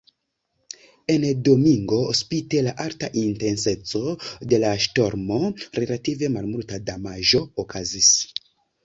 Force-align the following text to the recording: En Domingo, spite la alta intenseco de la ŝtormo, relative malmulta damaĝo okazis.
En 1.15 1.25
Domingo, 1.47 1.99
spite 2.19 2.63
la 2.67 2.73
alta 2.85 3.09
intenseco 3.23 4.01
de 4.55 4.59
la 4.63 4.71
ŝtormo, 4.87 5.37
relative 5.81 6.31
malmulta 6.39 6.81
damaĝo 6.89 7.43
okazis. 7.67 8.11